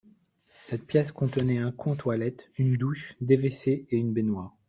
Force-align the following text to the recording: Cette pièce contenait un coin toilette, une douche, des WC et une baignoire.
Cette 0.63 0.87
pièce 0.87 1.11
contenait 1.11 1.59
un 1.59 1.71
coin 1.71 1.95
toilette, 1.95 2.49
une 2.57 2.75
douche, 2.75 3.13
des 3.21 3.35
WC 3.37 3.85
et 3.91 3.97
une 3.97 4.13
baignoire. 4.13 4.57